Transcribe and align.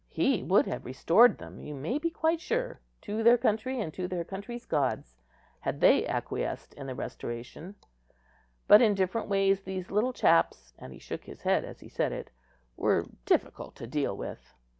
He 0.09 0.41
would 0.41 0.65
have 0.65 0.83
restored 0.83 1.37
them, 1.37 1.59
you 1.61 1.75
may 1.75 1.99
be 1.99 2.09
quite 2.09 2.41
sure, 2.41 2.79
to 3.01 3.21
their 3.21 3.37
country 3.37 3.79
and 3.79 3.93
to 3.93 4.07
their 4.07 4.23
country's 4.23 4.65
gods, 4.65 5.15
had 5.59 5.79
they 5.79 6.07
acquiesced 6.07 6.73
in 6.73 6.87
the 6.87 6.95
restoration: 6.95 7.75
but 8.67 8.81
in 8.81 8.95
different 8.95 9.27
ways 9.29 9.61
these 9.61 9.91
little 9.91 10.11
chaps, 10.11 10.73
and 10.79 10.91
he 10.91 10.97
shook 10.97 11.25
his 11.25 11.43
head 11.43 11.63
as 11.63 11.81
he 11.81 11.87
said 11.87 12.11
it, 12.11 12.31
were 12.75 13.05
difficult 13.27 13.75
to 13.75 13.85
deal 13.85 14.17
with. 14.17 14.55